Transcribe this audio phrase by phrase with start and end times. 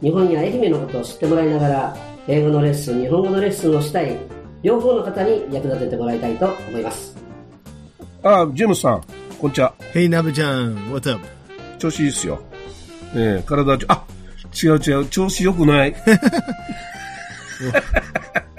[0.00, 1.96] 日本や愛媛のことを知ってもらいながら
[2.28, 4.16] 英語のレッスン日本語のレッスンをしたい
[4.62, 7.16] 両方の方に役立ててもらいたいと思います
[8.22, 9.02] あ、ジェームスさん、
[9.40, 9.72] こんにちは。
[9.92, 11.24] Hey Naba-chan, what's up?
[11.78, 12.40] 調子いいっすよ。
[13.14, 14.04] ええ体あ、
[14.62, 15.94] 違う違う、調子良くない。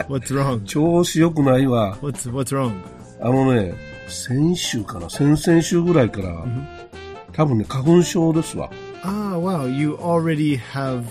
[0.08, 0.64] What's wrong?
[0.64, 1.98] 調子良くないわ。
[2.02, 2.74] What's what's wrong?
[3.22, 3.74] あのね、
[4.08, 6.46] 先週かな、先々週ぐらいから、
[7.34, 8.72] 多分ね、花粉症ですわ。
[9.04, 11.04] Ah, wow, you already have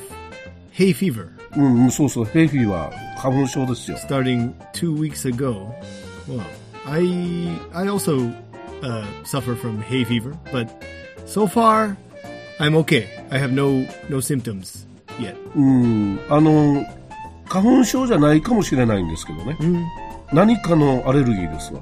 [0.78, 3.98] hay fever うん、うんそうそう、ヘイフィーは花粉症ですよ。
[3.98, 5.72] starting two weeks ago.
[6.28, 6.42] Well,
[6.86, 7.04] I
[7.74, 8.32] I also
[8.82, 10.68] uh, suffer from hay fever, but
[11.26, 11.96] so far
[12.60, 13.08] I'm okay.
[13.30, 14.88] I have no no symptoms
[15.20, 15.36] yet.
[15.56, 16.86] うん、あの、
[17.48, 19.58] 花粉症じゃないかもしれないんですけどね。
[20.32, 21.82] 何かのアレルギーですわ。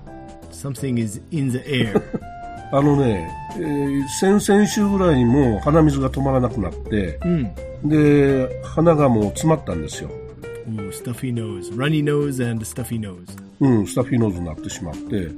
[0.52, 2.02] Something is in the air.
[2.73, 7.51] あのね、えー先々週ぐらいにもう鼻水が止まらなくなって、Hmm.
[7.85, 10.11] で、鼻がもう詰まったんですよ。
[10.69, 13.17] Ooh, stuffy nose, runny nose, and stuffy nose.
[13.61, 15.29] うん、スタフィーノーズになってしまって、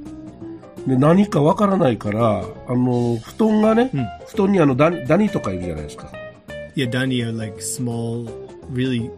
[0.87, 3.91] で、何かわからないから、あの、布団がね、
[4.27, 6.11] 布団にあのダニ、ダニとかいるじゃないですか。
[6.75, 8.27] Yeah, Dani are like small,
[8.73, 9.09] really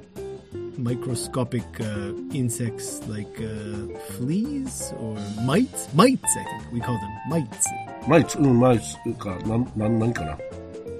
[0.78, 5.89] microscopic uh, insects like uh, fleas or mites.
[5.94, 7.67] Mites, I think we call them mites.
[8.06, 10.39] マイツ、うん、マイツか、なん、なん、何かな。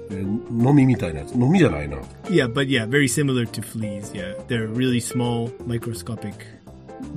[0.09, 1.31] えー、ノミみたいなやつ。
[1.37, 1.97] ノミじゃないな。
[2.25, 4.13] Yeah, but yeah, very similar to fleas.
[4.13, 6.33] Yeah, they're really small, microscopic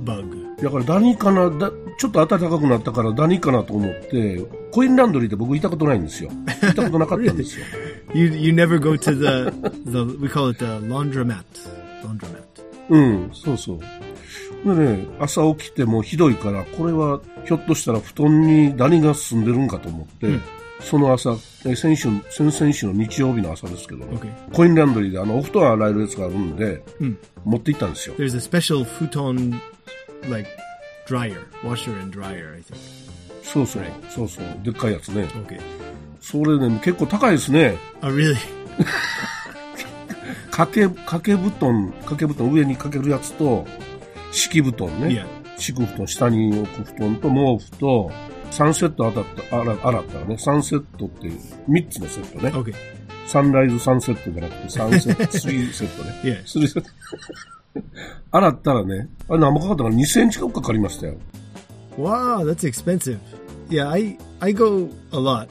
[0.05, 0.47] bug.
[0.61, 6.29] だからダニかな、だ、ちょっと暖かくなったからダニかなと思って、コインランドリーで僕行ったことないんですよ。
[6.61, 7.65] 行ったことなかったんですよ。
[8.13, 9.51] You you never go to the
[9.89, 11.43] the we call it the laundromat.
[12.02, 12.66] Laundromat.
[12.88, 13.80] うん、そうそう。
[14.64, 20.38] でね、朝起きてもひどいから、これはひょっとしたら布団にダニが住んでるんかと思って、
[20.80, 24.52] その朝、え先週、先々週の日曜日の朝ですけど、Okay.
[24.52, 26.82] コインランドリーであのお布団洗えるやつがあるんで、
[27.44, 28.14] 持って行ったんですよ。
[28.16, 29.58] There's a special futon
[30.30, 30.48] like
[31.06, 32.54] dryer, washer and dryer.
[32.54, 32.76] I think.
[33.42, 35.24] そうそう、そうそう、でっかいやつね。
[35.46, 35.60] Okay.
[36.20, 37.76] それね、結構高いですね。
[38.02, 38.36] Oh really?
[40.56, 43.66] 掛け、掛け布団、掛け布団上にかけるやつと、
[44.32, 45.08] 敷布団ね。
[45.08, 45.26] Yeah.
[45.58, 48.10] 敷く布団、下に置く布団と毛布と、
[48.52, 52.48] 3セット当たった、洗洗ったらね、3セットって3つのセットね。
[52.48, 52.72] Okay.
[53.26, 56.20] サンライズ3セットじゃなくて3セット、 3セットね。
[56.22, 56.42] Yeah.
[56.44, 56.90] 3セット。
[58.30, 61.16] 洗ったらね、あれ何もかかったかな ?2000 円近くかかりましたよ。
[61.98, 63.18] Wow, that's expensive.
[63.68, 65.48] Yeah, I I go a lot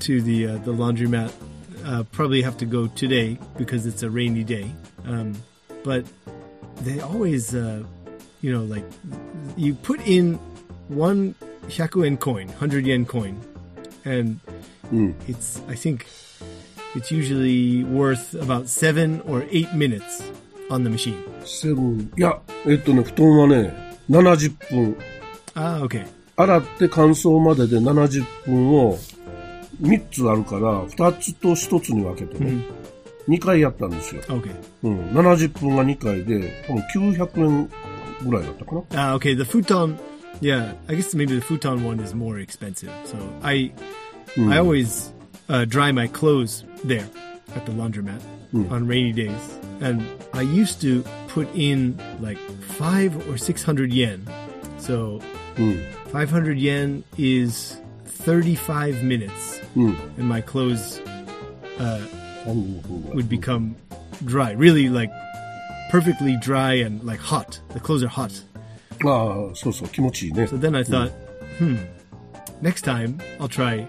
[0.00, 1.30] to the uh, the laundromat.
[1.85, 4.71] Uh, probably have to go today because it's a rainy day.
[5.05, 5.35] Um,
[5.83, 6.05] but
[6.81, 7.83] they always, uh,
[8.41, 8.85] you know, like
[9.57, 10.35] you put in
[10.89, 11.35] one
[11.67, 13.39] hyaku coin, hundred yen coin,
[14.05, 14.39] and
[15.27, 16.05] it's I think
[16.95, 20.23] it's usually worth about seven or eight minutes
[20.69, 21.23] on the machine.
[21.43, 24.97] セブン、いや、えっとね、布団はね、70分。
[25.55, 26.05] Ah, okay.
[26.37, 28.97] 洗って乾燥までで70分を
[29.81, 32.63] 3つあるから、2つと1つに分けてね、
[33.27, 34.21] 2回やったんですよ。
[34.23, 34.51] Okay.
[34.83, 37.69] うん、70分が2回で、多分900円
[38.25, 38.81] ぐらいだったかな。
[38.91, 39.35] Ah, okay.
[39.35, 39.97] The futon,
[40.41, 40.73] yeah.
[40.87, 42.91] I guess maybe the futon one is more expensive.
[43.05, 43.71] So I,
[44.37, 45.11] I always
[45.49, 47.07] uh, dry my clothes there
[47.55, 48.21] at the laundromat
[48.69, 50.03] on rainy days, and
[50.33, 52.37] I used to put in like
[52.77, 54.27] five or six hundred yen.
[54.77, 55.21] So
[56.11, 60.18] five hundred yen is thirty-five minutes, mm.
[60.18, 60.98] and my clothes
[61.78, 62.00] uh,
[62.46, 62.52] uh,
[63.14, 63.76] would become
[64.24, 65.10] dry, really like
[65.90, 67.60] perfectly dry and like hot.
[67.70, 68.40] The clothes are hot.
[69.04, 71.10] Ah, so so, So then I thought,
[71.58, 71.76] hmm,
[72.60, 73.86] next time I'll try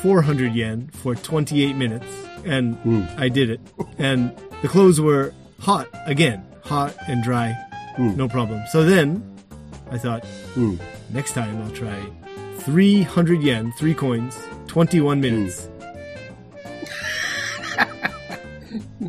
[0.00, 2.06] 400 yen for 28 minutes,
[2.44, 3.18] and mm.
[3.18, 3.60] I did it.
[3.98, 7.54] And the clothes were hot again, hot and dry,
[7.98, 8.16] mm.
[8.16, 8.62] no problem.
[8.70, 9.22] So then
[9.90, 10.24] I thought,
[10.54, 10.78] mm.
[11.10, 12.02] next time I'll try
[12.66, 14.34] 300 yen, three coins,
[14.66, 15.70] 21 minutes.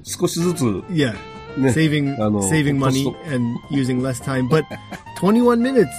[0.03, 1.15] 少しずつ、Yeah.
[1.73, 2.15] Saving
[2.49, 4.47] saving money and using less time.
[4.47, 4.63] But
[5.17, 5.89] 21 minutes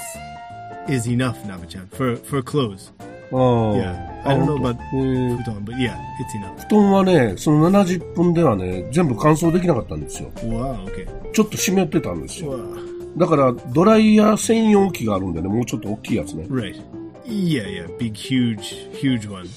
[0.88, 2.92] is enough, Nabachan, for, for clothes.
[3.32, 4.22] Yeah.
[4.24, 6.68] I don't know あ about 本当へえ futon, but yeah, it's enough.
[6.68, 10.30] 布団はね、その70分ではね、全部乾燥できなかったんですよ。
[10.36, 11.30] Wow, okay.
[11.32, 12.56] ちょっと湿ってたんですよ。
[12.56, 13.18] Wow.
[13.18, 16.44] だから、ドライヤー専用機があるんでね、もうちょっと大きいやつね。
[16.48, 16.80] Right.
[17.28, 19.48] Yeah, yeah, big, huge, huge one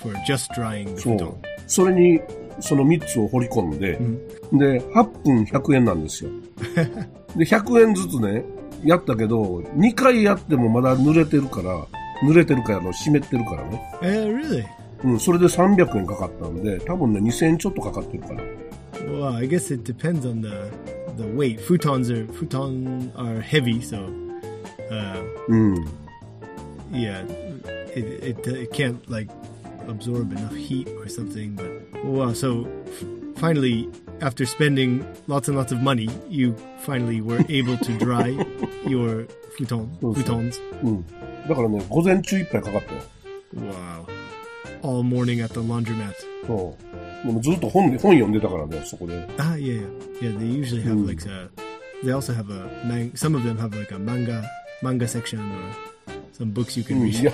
[0.00, 1.34] for just drying the そう futon.。
[1.66, 2.20] それに、
[2.60, 3.98] その3つを掘り込んで、
[4.52, 6.30] で、8分100円なんですよ。
[7.36, 8.44] で、100円ずつね、
[8.82, 11.86] やったけど、2回やってもまだ濡れてるから、
[12.24, 13.82] 濡れてるからの湿ってるからね。
[14.00, 14.64] Eh, really?
[15.04, 18.42] うん、それで300円かかったんで、多分ね、2000円ちょっとかかってるから。
[19.04, 20.70] Well, I guess it depends on the
[21.16, 21.60] the weight.
[21.60, 24.08] Futons are futon are heavy, so
[24.90, 26.07] uh, うん。
[26.91, 27.21] yeah,
[27.95, 29.29] it, it it can't like
[29.87, 31.55] absorb enough heat or something.
[31.55, 33.03] But wow, so f-
[33.37, 33.89] finally,
[34.21, 38.29] after spending lots and lots of money, you finally were able to dry
[38.87, 39.25] your
[39.57, 40.59] futon Oh, so- futons.
[40.83, 41.05] うん。
[41.47, 43.01] だからね、午前中いっぱいかかったよ。
[43.55, 44.05] Wow,
[44.81, 46.13] all morning at the laundromat.
[46.47, 46.77] そ
[47.23, 47.27] う。
[47.27, 49.13] でもずっと本、本読んでたからね、そこで。
[49.37, 49.81] Ah, yeah,
[50.21, 50.37] yeah, yeah.
[50.39, 51.07] They usually have Hmm.
[51.07, 51.49] like a.
[52.03, 52.85] They also have a.
[52.87, 54.43] Man, some of them have like a manga
[54.81, 55.96] manga section or
[56.37, 57.21] some books you う can ん、 read.
[57.21, 57.31] いや、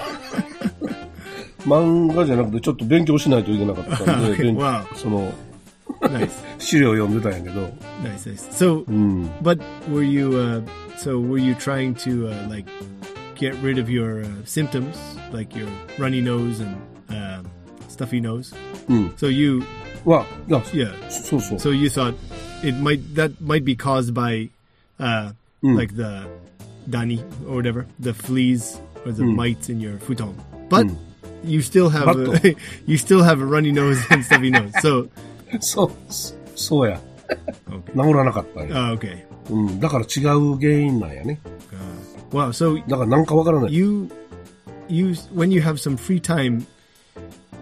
[1.65, 4.95] 漫画じゃなくてちょっと勉強しないといけなかったんで、 Okay, 勉 wow.
[4.95, 5.33] その、
[6.01, 7.61] nice, 資料読んでたんやけど、
[8.03, 8.49] nice, nice.
[8.51, 9.25] So, うん。
[9.41, 9.59] but
[9.89, 10.29] were you?
[10.29, 10.61] Uh,
[10.97, 12.65] so were you trying to uh, like
[13.35, 14.95] get rid of your uh, symptoms,
[15.33, 15.67] like your
[15.97, 16.77] runny nose and
[17.09, 17.41] uh,
[17.89, 18.55] stuffy nose?
[18.87, 19.07] うん。
[19.17, 19.61] So you,
[20.05, 21.09] は、いや、 yeah.
[21.09, 21.59] そうそう。
[21.59, 22.13] So you thought
[22.63, 24.49] it might that might be caused by
[24.99, 25.75] uh, Mm.
[25.75, 26.25] like the
[26.89, 29.35] dani or whatever, the fleas or the Mm.
[29.35, 30.33] mites in your futon.
[30.69, 30.95] But Mm.
[31.45, 34.71] you still have But- a, you still have a runny nose and stuffy nose.
[34.81, 35.07] So
[35.61, 36.99] そう、そそうや。
[37.69, 38.75] okay, 治らなかったんや。
[38.75, 39.17] uh, okay.
[39.49, 39.79] うん。
[39.79, 41.39] だから違う原因なんやね。
[42.31, 42.49] Uh, wow.
[42.51, 43.73] So だからなんかわからない。
[43.73, 44.09] you
[44.89, 46.65] you when you have some free time,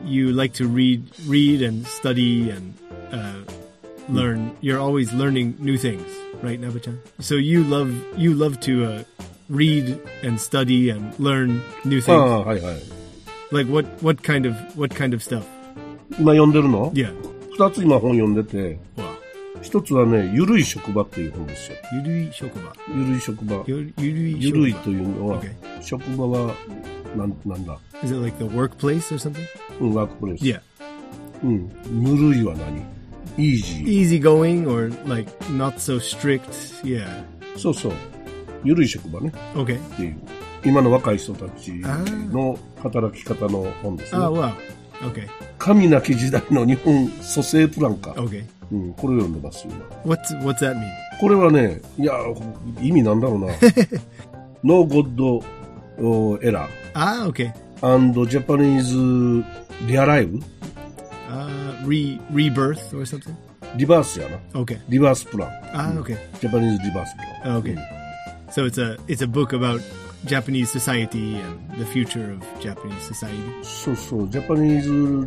[0.06, 2.74] you like to read read and study and
[3.12, 3.44] uh,
[4.10, 4.52] learn.
[4.62, 6.02] You're always learning new things,
[6.42, 6.98] right, Nabachan?
[7.20, 9.04] So you love you love to uh,
[9.52, 12.12] read and study and learn new あ things.
[12.14, 12.76] あ、はいはい。
[13.52, 15.44] Like what what kind of what kind of stuff?
[16.20, 17.14] 今読んでるの Yeah.
[17.58, 19.04] 二つ今本読んでて、 Wow.
[19.62, 21.78] 一つはね、ゆるい職場っていう本ですよ。
[21.94, 22.72] Yurui shokuba.
[22.96, 23.56] ゆるい職場。
[23.64, 24.84] Yu- Yurui ゆるい shokuba.
[24.84, 25.52] というのは、 Okay.
[25.82, 26.54] 職場は、
[27.16, 29.40] なん、なんだ Is it like the workplace or something?
[29.82, 30.44] うん、ワークプレイス。
[30.44, 30.62] Yeah.
[31.44, 31.70] うん。
[32.04, 32.86] ぬるいは何
[33.38, 34.22] イージー。
[34.22, 36.42] Easygoing or like not so strict.
[36.84, 37.08] Yeah.
[37.58, 37.92] そうそう。
[38.65, 39.33] 緩い職場ね。
[39.55, 39.79] OK。
[39.79, 40.43] って。
[40.65, 44.23] 今の若い人たちの働き方の本ですね。
[45.59, 48.15] 神なき時代の日本蘇生プランか。
[48.15, 49.67] これを読んでます。
[51.21, 51.81] これはね、
[52.81, 53.47] 意味なんだろうな。
[54.63, 56.71] ノーゴッドエラー。
[56.95, 57.53] ああ、OK。
[57.83, 59.45] And Japanese
[63.77, 64.29] リバースや。
[64.89, 65.49] リバースプラン。
[65.73, 65.93] Ah,
[66.41, 67.63] ジャパニーズリバースプラン。
[67.63, 67.97] Okay.
[67.97, 68.02] うん
[68.53, 69.81] So it's a it's a book about
[70.27, 73.49] Japanese society and the future of Japanese society.
[73.63, 75.25] So so Japanese uh,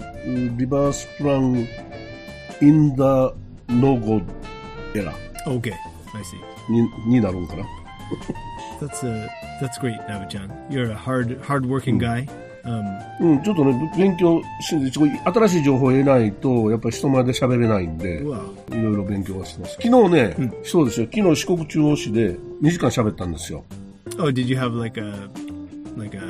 [0.55, 1.67] reverse plan
[2.61, 3.33] in the
[3.67, 4.29] no god
[4.93, 5.15] era.
[5.47, 5.75] Okay,
[6.13, 6.39] I see.
[8.79, 9.27] that's a
[9.59, 10.53] that's great, Navachan.
[10.71, 12.05] You're a hard hard working hmm.
[12.05, 12.27] guy.
[13.19, 14.75] うん、ちょっとね、勉強し、
[15.23, 19.77] 新しい情報を得ないと、やっぱり人前でしゃべれないんで、いろいろ勉強はしてます。
[19.81, 23.63] 昨日ね、うん、そうですよ、昨日四国中央市で2時間しゃべったんですよ。
[24.17, 25.29] お did you have like a,
[25.97, 26.21] like a,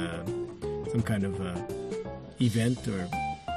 [0.92, 1.56] some kind of a
[2.40, 3.08] event or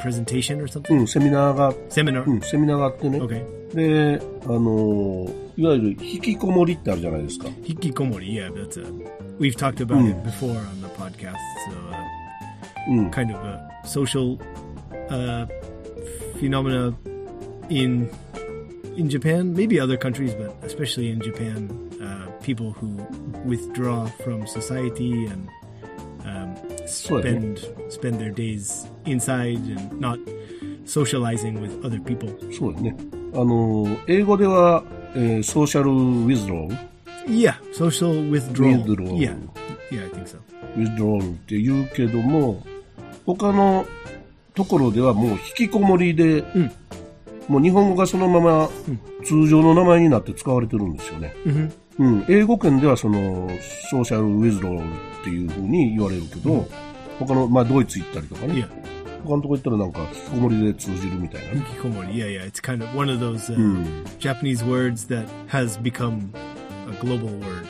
[0.03, 1.01] presentation or something?
[1.01, 1.75] うん、セミナーが。
[1.89, 3.19] セミナー、セミナーがあってね。
[3.75, 7.49] で、あの、いわゆるひきこもりってあるじゃないですか。
[7.65, 8.87] ひきこもり、yeah, that's a,
[9.39, 11.35] we've talked about、before on the podcast,
[12.90, 13.10] うん。
[13.12, 14.38] kind of a social
[15.10, 15.46] uh,
[16.40, 16.94] phenomena
[17.70, 18.10] in
[18.96, 21.70] in Japan, maybe other countries, but especially in Japan,
[22.02, 22.98] uh, people who
[23.46, 25.50] withdraw from society and
[26.25, 27.56] um, そうやね。
[27.56, 30.20] spend spend their days inside and not
[30.86, 32.30] socializing with other people.
[32.52, 32.96] そうやね。
[33.34, 34.84] あのー英語では、
[35.16, 36.78] えーソーシャルウィズロー
[37.25, 38.84] Yeah, social withdrawal.
[38.84, 39.16] Withdrawal.
[39.18, 39.34] Yeah,
[39.90, 40.38] yeah, I think so.
[40.75, 42.62] ウィズローって言うけども、
[43.37, 43.87] 他の
[44.55, 46.73] ところではもう引きこもりで、ん
[47.47, 48.71] もう日本語がそのまま
[49.25, 51.35] 通常の名前になって使われてるんですよね。
[51.45, 53.49] hmm うん、英語圏ではその
[53.91, 56.67] ソーシャルウィズローっていうふうに言われるけど、
[57.19, 58.67] 他の、まあドイツ行ったりとかね、
[59.25, 61.67] 他のとこ行ったらなんか引きこもりで通じるみたいなね。
[61.83, 62.15] hikikomori.
[62.15, 62.47] Yeah, yeah.
[62.47, 64.05] It's kind of one of those uh, うん。
[64.21, 66.31] Japanese words that has become
[66.89, 67.67] a global word,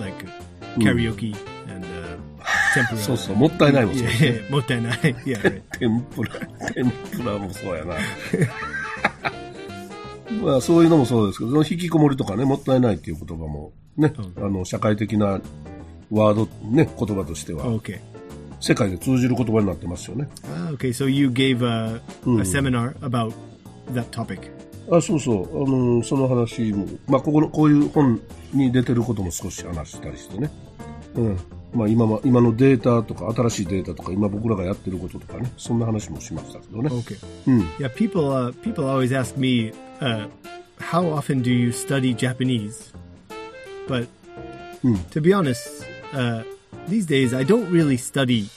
[0.00, 0.26] like
[0.78, 1.36] karaoke
[2.76, 3.02] and uh, tempura.
[3.02, 4.98] そうそう、もったいないもそう Yeah, yeah, もったいない。
[4.98, 5.62] yeah, right.
[5.78, 6.32] 天ぷら、
[6.74, 7.94] 天ぷらもそうやな。
[10.42, 15.40] まあ、そういうのもそうですけど、その引きこもりとかね、もったいないっていう言葉もね、あの、社会的な
[16.10, 18.00] ワード、ね、言葉としては、Okay.
[18.60, 20.26] 世界で通じる言葉になってますよね。
[20.44, 23.34] Ah, okay, so you gave a, a seminar about
[23.92, 24.50] that topic.
[24.90, 28.20] あ、そうそう、あの、その話も、まあ、ここの、こういう本
[28.52, 30.50] に出てることも少し話したりしてね。
[31.16, 31.38] うん。
[31.73, 36.89] まあ、今も、今のデータとか、新しいデータとか、今僕らがやってることとかね、そんな話もしましたけどね。
[36.89, 37.17] Okay.
[37.47, 37.61] うん。
[37.77, 40.27] Yeah, people uh, people always ask me, uh,
[40.79, 42.91] how often do you study Japanese?
[43.87, 44.07] But
[45.11, 46.43] to be honest, uh,
[46.87, 48.49] these days I don't really study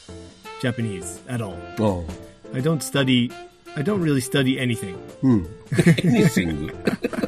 [0.62, 1.56] Japanese at all.
[1.78, 3.30] ああ I don't study.
[3.74, 4.96] I don't really study anything.
[5.22, 5.46] うん。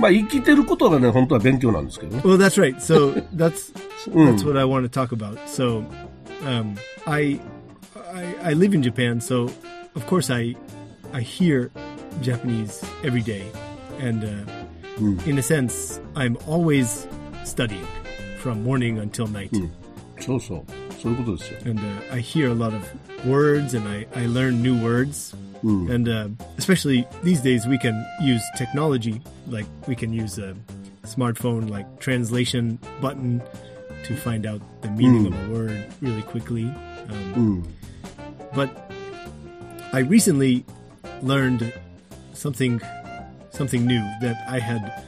[0.02, 2.22] まあ、生きてることがね、本当は勉強なんですけどね。
[2.24, 2.76] Well, that's right.
[2.76, 3.72] So that's
[4.08, 4.36] Mm.
[4.36, 5.36] that's what I want to talk about.
[5.48, 5.82] So,
[6.46, 7.40] um, I,
[8.14, 9.50] I I live in Japan, so
[9.96, 10.54] of course I
[11.12, 11.70] I hear
[12.22, 13.42] Japanese every day,
[14.00, 14.28] and uh,
[15.26, 17.08] in a sense, I'm always
[17.44, 17.84] studying
[18.38, 19.50] from morning until night,
[20.20, 20.79] そうそう。
[21.02, 21.58] そういうことですよ。
[21.64, 22.82] and uh, I hear a lot of
[23.26, 25.34] words, and I I learn new words.
[25.90, 29.20] And uh, especially these days, we can use technology.
[29.50, 30.54] Like we can use a
[31.04, 33.42] smartphone, like translation button,
[34.04, 36.70] to find out the meaning of a word really quickly.
[37.10, 37.64] Um,
[38.54, 38.70] But
[39.92, 40.64] I recently
[41.22, 41.72] learned
[42.32, 42.80] something,
[43.50, 45.02] something new that I had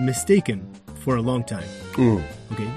[0.00, 0.62] mistaken
[1.00, 1.64] for a long time.
[1.98, 2.16] うん。
[2.52, 2.68] Okay,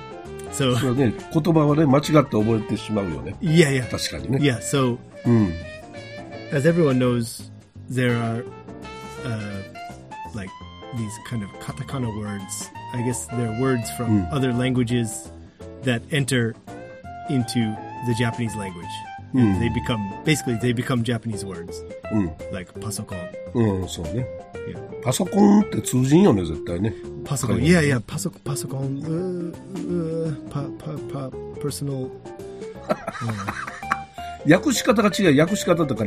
[0.51, 3.35] so それはね、言葉はね、間違って覚えてしまうよね。
[3.41, 4.39] yeah, yeah, 確かにね。
[4.39, 4.57] yeah.
[4.59, 5.53] So うん。
[6.51, 7.51] as everyone knows,
[7.89, 8.43] there are
[9.25, 9.61] uh,
[10.33, 10.49] like
[10.95, 12.69] these kind of katakana words.
[12.93, 15.29] I guess they're words from other languages
[15.83, 16.55] that enter
[17.29, 17.75] into
[18.07, 18.85] the Japanese language.
[19.34, 19.58] mm.
[19.60, 22.30] they become basically they become Japanese words mm.
[22.52, 23.18] like パソコン。
[23.54, 24.26] うん、そうね
[24.66, 24.92] yeah.
[25.02, 26.94] パソコンって通じんよね、絶対ね。
[27.24, 32.10] パソコン、いやいや、パソコン、パソコン、うぅ、パ、パ、パ、パーソナル。
[34.54, 36.04] 訳し方が違う、訳し方とか、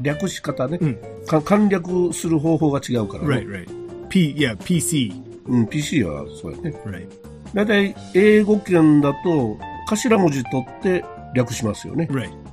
[0.00, 0.78] 略し方ね。
[1.26, 3.24] 簡略する方法が違うから。
[3.24, 3.66] Right,
[4.08, 4.32] P.
[4.32, 5.12] いや PC.
[5.46, 6.74] うん、PC はそうやね。
[6.84, 7.06] はい
[7.54, 9.56] だいたい英語圏だと、
[9.88, 11.04] 頭文字取って
[11.34, 12.08] 略しますよね。
[12.10, 12.43] はい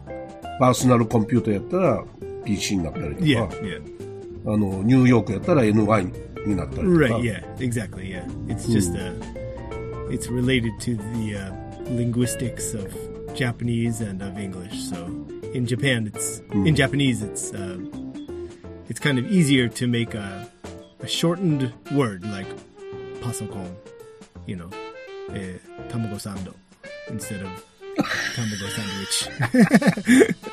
[0.61, 2.04] パーソナルコンピューターやったら
[2.44, 3.96] PC になったりとか、 Yeah, yeah.
[4.46, 6.88] あの、ニューヨークやったら NY になったりとか。
[6.88, 7.20] Right.
[7.20, 7.42] Yeah.
[7.58, 8.08] Exactly.
[8.08, 8.25] Yeah.
[8.49, 9.12] It's just uh,
[10.11, 11.52] it's related to the uh,
[11.90, 12.92] linguistics of
[13.35, 14.88] Japanese and of English.
[14.88, 14.96] So
[15.52, 17.78] in Japan, it's in Japanese, it's uh,
[18.88, 20.49] it's kind of easier to make a,
[21.00, 22.46] a shortened word like
[23.20, 23.75] pasokon,
[24.46, 24.70] you know,
[25.35, 25.58] eh,
[25.88, 26.54] tamago sando
[27.08, 27.64] instead of
[28.37, 30.46] tamago sandwich.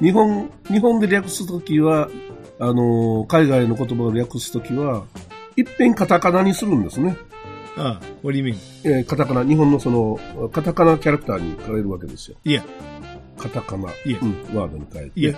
[0.00, 2.08] 日本、日本で略すときは、
[2.60, 5.04] あの、海外の言葉を略すときは、
[5.56, 7.16] 一遍カタカナにするんですね。
[7.76, 8.56] ah, what do you mean?
[8.84, 10.18] えーカタカナ、日本のその、
[10.52, 12.36] カタカナキャラクターに変えるわけですよ。
[12.44, 12.62] Yeah.
[13.36, 15.20] カタカナ、いえうん、ワードに変えて。
[15.20, 15.36] Yeah.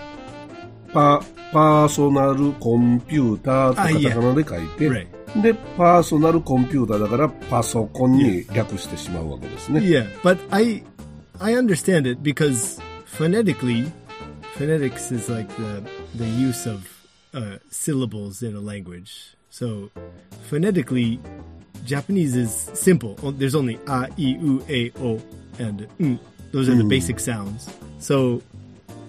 [0.93, 5.43] パ、パーソナルコンピューターとカタカナで書いて、Right.
[5.43, 9.81] で、パーソナルコンピューターだからパソコンに略してしまうわけですね。
[9.81, 10.83] Yeah, but I
[11.39, 13.91] I understand it because phonetically,
[14.61, 15.83] phonetics is like the
[16.17, 16.87] the use of
[17.33, 19.35] uh, syllables in a language.
[19.49, 19.91] So
[20.51, 21.19] phonetically,
[21.87, 23.15] Japanese is simple.
[23.41, 25.19] There's only a, i, u, a, o,
[25.59, 26.21] and n.
[26.53, 27.73] Those are the basic sounds.
[28.01, 28.43] So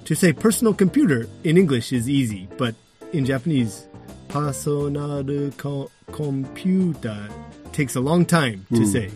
[0.06, 2.74] to say personal computer in English is easy, but
[3.12, 3.86] in Japanese,
[4.30, 7.28] personal computer
[7.74, 8.88] takes a long time to mm.
[8.88, 9.12] say.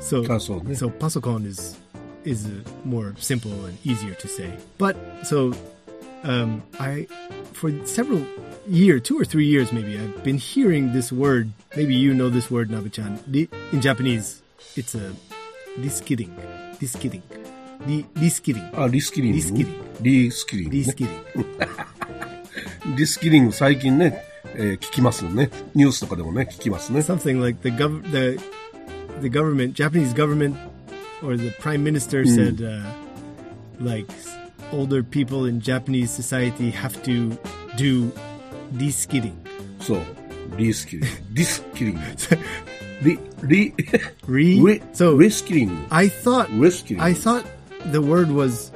[0.00, 1.76] So, so pasokon is
[2.23, 2.49] is uh,
[2.83, 4.49] more simple and easier to say.
[4.77, 5.53] But so
[6.23, 7.07] um, I
[7.53, 8.21] for several
[8.67, 11.51] year, two or three years maybe, I've been hearing this word.
[11.75, 13.19] Maybe you know this word, Nabachan.
[13.27, 14.41] Ri- In Japanese,
[14.75, 15.13] it's a
[15.77, 16.31] riskidding.
[16.81, 17.21] Riskidding.
[17.85, 18.71] Ri- Riskidding.
[18.79, 19.37] あ、リスキリング。
[19.37, 19.63] リスキ
[20.57, 21.27] リングリスキリング、ね。
[21.35, 22.95] Riskidding.
[22.97, 24.23] リスキリング最近ね、
[24.55, 25.49] えー聞きますよね。
[25.73, 26.99] ニュースとかでもね、聞きますね。
[27.01, 28.39] Something like the gov the
[29.21, 30.55] the government, Japanese government,
[31.23, 32.81] or the prime minister said, uh,
[33.79, 34.09] like
[34.71, 37.37] older people in Japanese society have to
[37.77, 38.11] do
[38.73, 39.35] riskidding.
[39.79, 40.01] そう。
[40.57, 41.07] リスキリング。
[41.33, 42.01] リスキリング。
[43.03, 43.73] リ、リ、
[44.27, 45.73] Re リ、 so リスキリング。
[45.89, 47.03] I thought リスキリング。
[47.03, 47.45] I thought
[47.91, 48.71] the word was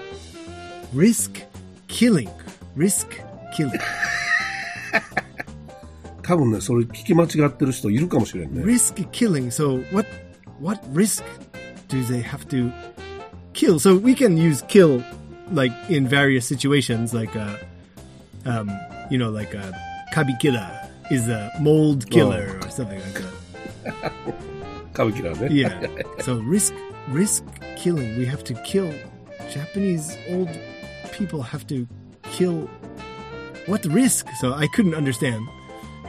[0.94, 1.46] risk
[1.88, 2.30] killing.
[2.76, 3.08] Risk
[3.56, 3.80] killing.
[6.22, 8.64] 多分ね、それ聞き間違ってる人いるかもしれんね。
[8.64, 9.48] risk killing.
[9.48, 10.08] So what
[10.60, 11.24] what risk
[11.95, 12.73] do they have to
[13.53, 13.79] kill?
[13.79, 15.03] So we can use kill
[15.53, 17.57] like in various situations, like uh,
[18.45, 18.71] um,
[19.11, 22.11] you know, like uh, a kabikira is a mold oh.
[22.11, 24.13] killer or something like that.
[24.93, 25.49] kabikira, eh?
[25.51, 25.87] yeah.
[26.27, 26.75] So risk
[27.09, 27.45] risk
[27.77, 28.19] killing.
[28.19, 28.93] We have to kill.
[29.51, 30.51] Japanese old
[31.13, 31.87] people have to
[32.33, 32.69] kill.
[33.67, 34.27] What risk?
[34.41, 35.47] So I couldn't understand,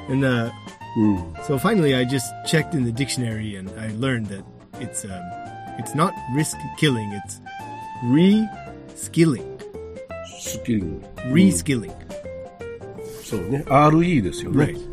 [0.10, 0.50] and uh,
[0.98, 1.46] mm.
[1.46, 4.44] so finally I just checked in the dictionary and I learned that
[4.82, 5.06] it's.
[5.06, 5.46] Um,
[5.78, 7.40] it's not risk killing, it's
[8.04, 9.45] re-skilling.
[10.40, 11.00] スキル。
[11.33, 11.92] Re-skilling.
[13.25, 13.64] そうね。
[13.66, 14.64] RE ですよね。
[14.64, 14.90] Right.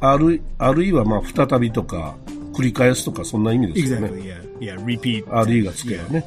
[0.00, 2.16] R、RE はまあ、再びとか、
[2.54, 4.08] 繰り返すとか、そんな意味ですよね。
[4.08, 4.46] Exactly, yeah.
[4.58, 5.24] Yeah, repeat.
[5.26, 6.24] RE がつけばね。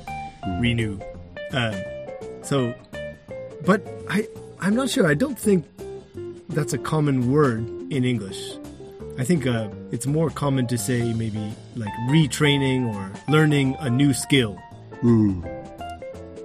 [0.60, 1.00] renew.
[1.52, 1.74] Um,
[2.44, 2.74] so,
[3.66, 4.28] but I,
[4.60, 5.08] I'm not sure.
[5.08, 5.66] I don't think
[6.50, 8.58] that's a common word in English.
[9.18, 14.12] I think uh, it's more common to say maybe like retraining or learning a new
[14.12, 14.56] skill
[15.04, 15.44] うん。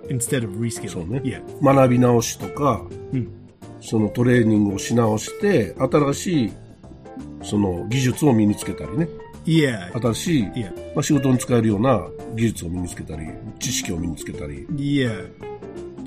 [0.09, 1.11] instead of そう reskilling.
[1.11, 1.21] ね。
[1.25, 2.85] Yeah, 学び直しとか、
[3.81, 6.53] そのトレーニングをし直して、新しい、
[7.43, 9.09] その技術を身につけたりね。
[9.45, 13.29] yeah, 新しい、 yeah, まあ、仕事に使えるような技術を身につけたり、
[13.59, 14.67] 知識を身につけたり。
[14.69, 15.48] yeah.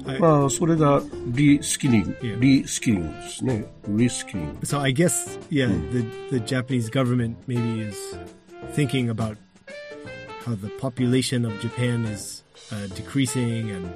[0.05, 2.39] I, まあ、それがリスキリング、 Yeah.
[2.39, 3.65] リスキリングですね。
[3.89, 4.59] リスキリング。
[4.65, 7.97] so I guess yeah, the the Japanese government maybe is
[8.73, 9.37] thinking about
[10.45, 13.89] how the population of Japan is uh, decreasing and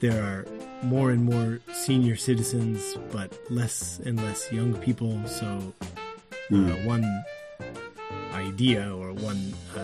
[0.00, 0.46] there are
[0.82, 5.46] more and more senior citizens but less and less young people so
[6.52, 7.04] uh, one
[8.34, 9.80] idea or one uh,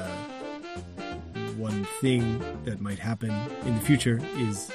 [1.56, 3.30] one thing that might happen
[3.66, 4.70] in the future is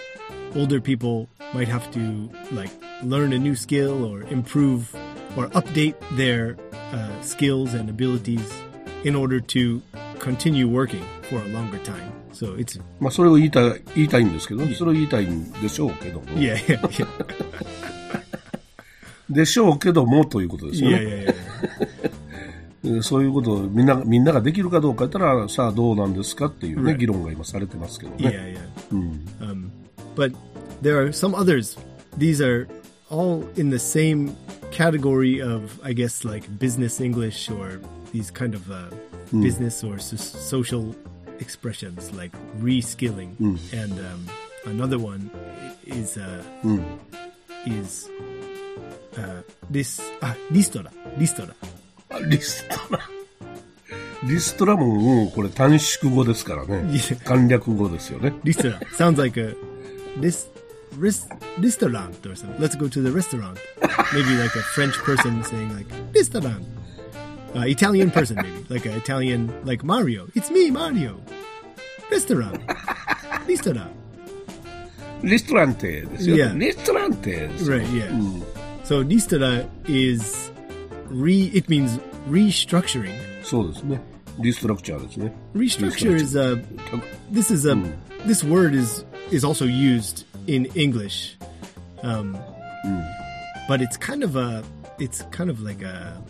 [0.55, 2.71] older people might have to like
[3.03, 4.95] learn a new skill or improve
[5.37, 6.57] or update their
[6.93, 8.51] uh, skills and abilities
[9.03, 9.81] in order to
[10.19, 12.11] continue working for a longer time.
[12.33, 16.25] So it's まあ、それを言いたい、言いたいんですけど、それを言いたいんでしょうけども。
[16.35, 17.07] yeah, yeah, yeah,
[19.29, 21.05] で しょうけどもということですよ yeah, ね。
[21.05, 21.35] yeah, yeah.
[22.85, 26.97] えーそ ういうことをみんな、みんなができるかどうか言ったら、さあどうなんですかっていうね、 Right.
[26.97, 28.57] 議論が今されてますけど yeah, ね。
[28.91, 28.95] yeah.
[28.95, 29.25] うん。
[29.41, 29.50] Um,
[30.15, 30.31] but
[30.81, 31.77] there are some others.
[32.17, 32.67] These are
[33.09, 34.35] all in the same
[34.71, 37.79] category of, I guess, like business English or
[38.11, 38.89] these kind of uh,
[39.31, 40.95] business or so- social
[41.39, 43.35] expressions like reskilling.
[43.73, 44.25] And um,
[44.65, 45.29] another one
[45.85, 46.83] is uh, うん。
[47.65, 48.09] is
[49.17, 51.53] uh, this ah, listora, listora.
[52.09, 52.99] あ リストラ。
[54.23, 57.23] リストラももうこれ短縮語ですからね Yeah.。
[57.23, 58.33] 簡略語ですよね。
[58.43, 59.55] Listora sounds like a
[60.16, 60.46] this
[60.96, 61.26] ris-
[61.58, 62.60] restaurant or something.
[62.60, 63.58] Let's go to the restaurant.
[64.12, 66.64] maybe like a French person saying like restaurant.
[67.54, 70.28] Uh, Italian person maybe like an Italian like Mario.
[70.34, 71.20] It's me Mario.
[72.10, 72.60] Restaurant.
[73.48, 73.96] Restaurant.
[75.22, 76.04] Ristorante.
[76.18, 76.52] Yeah.
[76.52, 77.48] Ristorante.
[77.62, 77.86] Right.
[77.90, 78.08] Yeah.
[78.08, 78.42] Mm.
[78.84, 80.50] So ristora is
[81.06, 81.50] re.
[81.54, 81.98] It means
[82.28, 83.14] restructuring.
[83.44, 83.80] So this
[84.38, 85.32] restructure.
[85.54, 86.60] Restructure is a.
[87.30, 87.74] This is a.
[87.74, 87.94] Mm.
[88.24, 91.36] This word is is also used in English,
[92.02, 92.38] um,
[92.84, 93.66] mm.
[93.68, 94.62] but it's kind of a.
[94.98, 96.22] It's kind of like a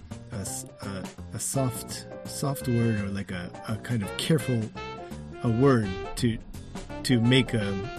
[1.35, 4.61] a soft soft word or like a, a kind of careful
[5.43, 6.39] a word to
[7.03, 7.91] to make a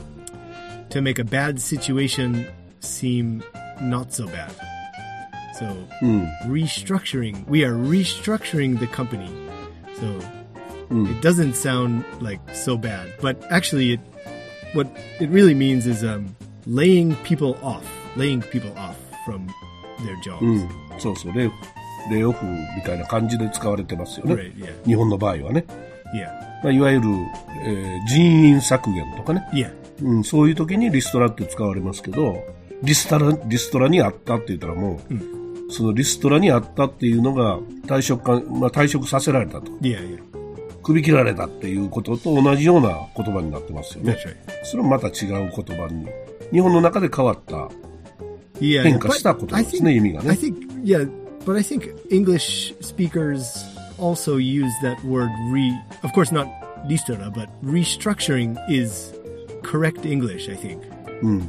[0.90, 2.48] to make a bad situation
[2.80, 3.44] seem
[3.82, 4.52] not so bad.
[5.56, 5.66] So
[6.02, 6.42] mm.
[6.46, 9.32] restructuring, we are restructuring the company.
[9.96, 10.20] So
[10.90, 11.10] mm.
[11.10, 14.00] it doesn't sound like so bad, but actually, it
[14.74, 17.84] what it really means is um, laying people off,
[18.16, 19.48] laying people off from
[20.06, 20.42] their jobs.
[20.42, 20.70] うん。
[21.00, 21.34] そうそう。
[21.34, 21.52] レイ
[22.12, 24.36] レイオフみたいな感じで使われてますよね。
[24.36, 24.56] Right?
[24.56, 24.86] Yeah.
[24.86, 25.66] 日本の場合はね。
[26.14, 26.28] Yeah.
[26.64, 27.08] まあ、いわゆる、
[27.66, 29.48] えー人員削減とかね。
[29.54, 29.74] Yeah.
[30.02, 32.44] うん、そういう時にリストラって使われますけど、
[32.82, 39.72] リストラ、リストラにあったって言ったらもう、そのリストラにあったっていうのが退職か、まあ、退職させられたと。
[39.82, 40.00] Yeah.
[40.00, 40.43] Yeah.
[40.84, 44.18] 首切られたっていうことと同じような言葉になってますよね.
[44.64, 46.08] それもまた違う言葉に、
[46.52, 47.70] 日本の中で変わった。
[48.60, 50.34] 変化した言葉ですね、意味が I ね。
[50.34, 51.10] think, yeah,
[51.46, 53.66] but I think English speakers
[53.98, 55.72] also use that word re,
[56.04, 56.48] of course not
[56.88, 59.14] listora, but restructuring is
[59.64, 60.80] correct English, I think.
[61.22, 61.42] うん。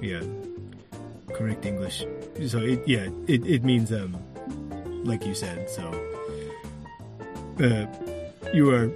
[0.00, 0.22] Yeah.
[1.34, 2.06] Correct English.
[2.46, 4.16] So it, yeah, it, it means, um,
[5.04, 5.82] like you said, so,
[7.60, 7.86] uh,
[8.53, 8.91] you are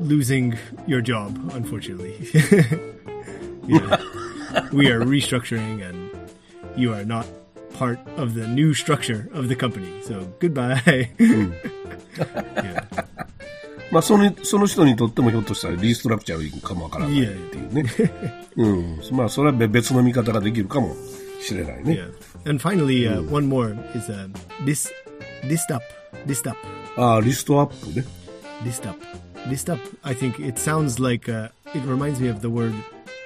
[0.00, 2.16] losing your job, unfortunately.
[3.66, 4.00] yeah.
[4.72, 6.10] we are restructuring and
[6.76, 7.26] you are not
[7.74, 10.02] part of the new structure of the company.
[10.02, 11.10] So goodbye.
[11.18, 12.82] yeah.
[13.92, 17.84] まあその、その人にとってもひょっとしたらリストラクチャーかもわからないっていうね。
[18.56, 19.00] うん。
[19.12, 20.96] まあそれは別の見方ができるかも
[21.42, 22.00] しれないね。
[22.44, 22.48] Yeah.
[22.48, 24.28] And finally, uh, one more is uh,
[24.64, 24.90] this
[25.46, 25.84] list up,
[26.26, 26.56] list up,
[26.96, 28.06] ああ、リストアップね。
[28.64, 28.96] list up,
[29.48, 29.78] list up.
[30.04, 32.74] I think it sounds like uh, it reminds me of the word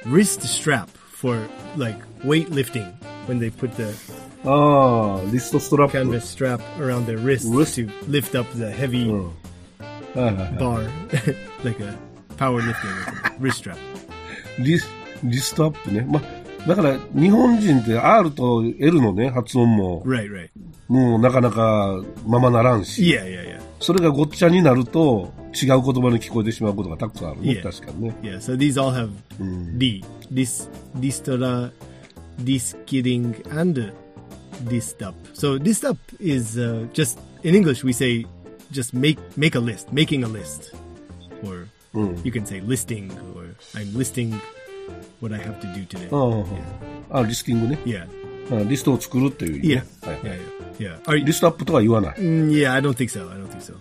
[0.04, 1.36] wrist strap for
[1.76, 2.92] like weightlifting
[3.26, 3.94] when they put the
[4.44, 5.98] ああ、リストストラップ。
[5.98, 7.80] canvas strap around their wrist Wrist.
[7.84, 9.32] to lift up the heavy は
[10.14, 10.52] いはいはい。
[10.54, 10.88] bar,
[11.64, 11.94] like a
[12.36, 13.76] powerlifting wrist strap.
[14.58, 14.88] リス、
[15.24, 16.06] リストアップね。
[16.08, 20.48] まあ、だから日本人って R と L のね、発音も Right, right.
[20.88, 23.60] もうなかなかままならんし、 Yeah, yeah, yeah.
[23.80, 27.52] それがごっちゃになると違う言葉に聞こえてしまうことがたくさんあるね。
[27.52, 27.62] Yeah.
[27.62, 28.14] 確かにね。
[28.22, 29.10] Yeah, so these all have
[29.78, 30.04] D.
[30.32, 31.70] Dis, distora,
[32.42, 33.90] diskidding, and uh,
[34.68, 35.14] dist up.
[35.34, 38.26] So dist up is uh, just, in English, we say
[38.72, 40.74] just make, make a list, making a list.
[41.44, 41.68] Or
[42.24, 44.38] you can say listing, or I'm listing
[45.20, 46.08] what I have to do today.
[46.10, 47.78] ああ、あリスティングね。
[47.84, 48.06] Yeah.
[48.59, 49.61] リストを作るという。
[49.61, 49.83] Yeah.
[50.01, 50.21] Right.
[50.21, 50.37] Yeah,
[50.79, 50.97] yeah.
[50.97, 51.03] yeah.
[51.05, 51.25] Are you...
[51.25, 52.15] List up とは言わない。
[52.17, 53.29] Mm, yeah, I don't think so.
[53.31, 53.75] I don't think so.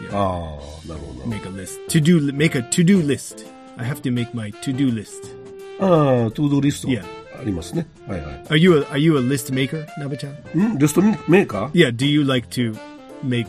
[0.00, 0.16] Yeah.
[0.16, 1.24] ああ、なるほど。
[1.24, 1.78] Make a list.
[1.88, 3.46] To do, make a to do list.
[3.76, 5.34] I have to make my to do list.
[5.80, 6.88] ああ、to do list.
[6.88, 7.04] Yeah.
[7.40, 7.86] ありますね。
[8.06, 8.44] はいはい。
[8.48, 11.70] Are you a, are you a list maker, なべちゃんん ?list maker?
[11.70, 12.76] Yeah, do you like to
[13.24, 13.48] make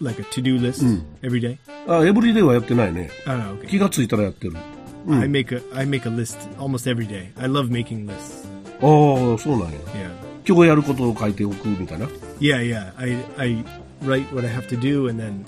[0.00, 1.58] like a to do list、うん、every day?
[1.86, 3.10] あ、every day はやってないね。
[3.26, 3.66] あ、ah, okay.
[3.68, 4.56] 気がついたらやってる。
[5.06, 7.30] うん、I make a I make a list almost every day.
[7.36, 8.47] I love making lists.
[8.80, 9.78] ああ、そうなんや。
[9.94, 10.28] Yeah.
[10.46, 12.06] 今日やることを書いておくみたいな。
[12.40, 12.92] Yeah, yeah.
[12.96, 13.64] I I
[14.02, 15.44] write what I have to do and then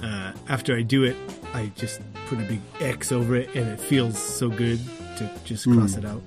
[0.00, 1.16] uh, after I do it,
[1.54, 4.78] I just put a big X over it and it feels so good
[5.18, 6.20] to just cross it out.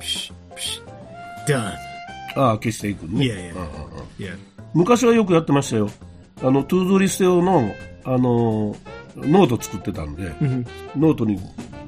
[0.00, 0.80] Psh, psh,
[1.46, 1.74] done.
[2.36, 3.24] ああ、消していくね。
[3.24, 3.58] Yeah, yeah.
[3.58, 3.66] あああ
[4.00, 4.36] あ Yeah.
[4.74, 5.90] 昔はよくやってましたよ。
[6.42, 7.72] あの、トゥードリスト用の、
[8.04, 8.76] あの、
[9.16, 10.32] ノート作ってたんで、
[10.96, 11.38] ノートに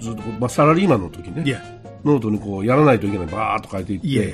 [0.01, 1.61] ずっとまあ、サラリーマンの時ね、Yeah.
[2.04, 4.34] ノートにこう、やらないといけない、バーっと書いていって、 Yeah.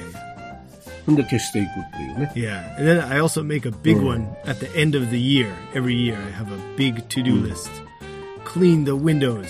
[1.06, 2.32] ほんで消していくっていうね。
[2.34, 5.48] Yeah, and then I also make a big one at the end of the year.
[5.74, 7.70] Every year, I have a big to-do list.
[8.46, 9.48] Clean the windows.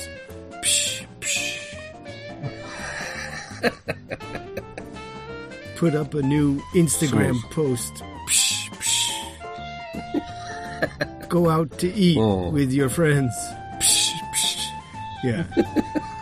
[0.64, 1.78] Psh, psh.
[5.78, 7.94] Put up a new Instagram So- post.
[8.28, 9.10] Psh, psh.
[11.30, 12.50] Go out to eat Oh.
[12.50, 13.32] with your friends.
[13.80, 14.58] Psh, psh.
[15.24, 15.44] Yeah.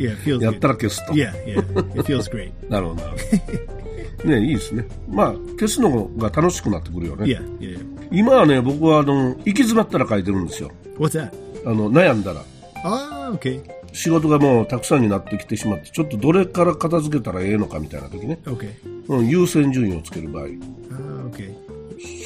[0.00, 1.12] yeah, it feels やった.ら消すと。
[1.12, 2.00] Yeah, yeah.
[2.00, 2.50] It feels great.
[2.70, 4.30] なるほど、なるほど。
[4.30, 4.86] ねいいですね。
[5.08, 7.24] まあ、消すのが楽しくなってくるよね。
[7.26, 7.86] Yeah, yeah, yeah.
[8.10, 10.70] 今はね、僕はあの、行き詰まったら書いてるんですよ。
[10.98, 11.30] What's that?
[11.64, 12.42] あの、悩んだら。
[12.84, 13.60] Ah, okay.
[13.92, 18.38] 仕事がもうたくさんになってきてしまって、ちょっとどれから片付けたらええのかみたいな時ね。
[18.44, 18.70] Okay.
[19.08, 20.44] うん、優先順位をつける場合。
[20.46, 21.54] Ah, okay.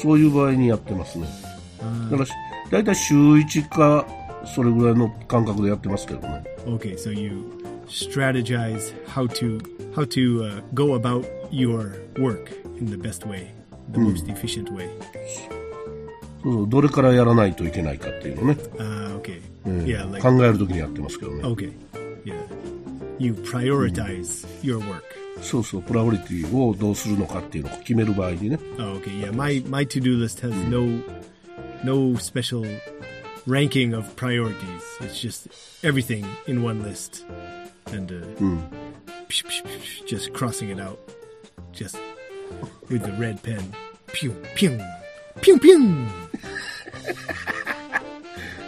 [0.01, 1.27] そういう場合にやってますね。
[2.11, 2.29] だから、
[2.71, 4.05] だいたい週1か、
[4.44, 6.44] それぐらいの感覚でやってますけどね。
[6.66, 7.44] Okay, so you
[7.88, 9.60] strategize how to
[9.94, 13.46] how to uh, go about your work in the best way,
[13.92, 14.88] the most efficient way.
[16.42, 18.58] そうそうどれからやらないといけないかっていうのね。
[18.78, 19.40] Uh, okay.
[19.66, 21.42] うん Yeah, like 考える時にやってますけどね。
[21.44, 21.72] okay.
[22.24, 22.34] Yeah.
[23.18, 25.02] You prioritize your work.
[25.42, 28.58] そうそう、プライオリティをどうするのかっていうのを決める場合にね。
[28.78, 29.20] Oh, okay.
[29.20, 31.02] Yeah, my my to-do list has no
[31.84, 32.64] no special
[33.47, 34.83] ranking of priorities.
[35.01, 35.47] It's just
[35.83, 37.25] everything in one list,
[37.87, 38.25] and uh,
[39.29, 40.99] psh, psh, psh, just crossing it out,
[41.71, 41.97] just
[42.89, 43.73] with the red pen.
[44.07, 44.79] Pew pew
[45.41, 46.07] pew pew.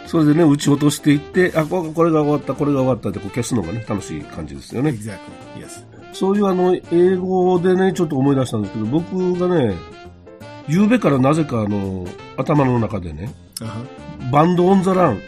[0.06, 4.90] それでね、打ち落としていって、あ、ここれが終わった、これが終わったってこう消すのがね、楽しい感じですよね。
[4.90, 5.18] Exactly.
[5.58, 5.84] Yes.
[6.14, 9.74] そういうあの、英語でね、ちょっと思い出したんですけど、僕がね、
[10.66, 12.06] 夕べからなぜかあの、
[12.38, 14.07] 頭の中でね、Uh huh.
[14.30, 15.20] バンドオンザラン、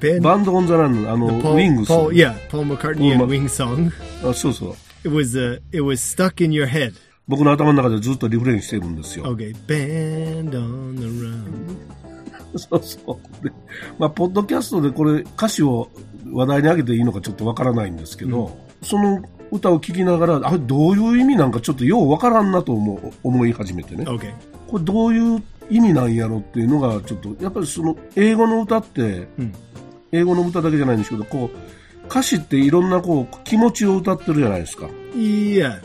[0.00, 0.20] Ben.
[0.20, 1.90] バンドオンザランのあの、Paul, ウィングス。
[1.90, 3.90] Paul, yeah, Paul McCartney and Paul Ma- Wing song.
[4.28, 4.74] あそうそう。
[5.04, 6.92] It was uh, it was stuck in your head.
[7.26, 9.24] 僕の頭の中でずっとリフレインしてるんですよ。
[9.34, 12.58] Okay, band on the run.
[12.58, 13.44] そうそう。
[13.44, 13.50] で、
[13.98, 15.88] まあ、ポッドキャストでこれ歌詞を
[16.30, 24.04] 話題に上げていいのかちょっとわからないんですけど、その歌を聴きながら、あれどういう意味なんかちょっとようわからんなと思う思い始めてね。
[24.04, 24.32] Okay.
[24.68, 29.28] これどういう意味なんやろっていうのがちょっと、やっぱりその英語の歌って、
[30.12, 34.86] 英語の歌だけじゃないんですけど、こう、歌詞っていろんなこう気持ちを歌ってるじゃないですか。
[35.14, 35.80] Yeah,